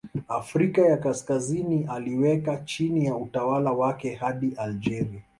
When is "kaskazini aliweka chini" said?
0.97-3.05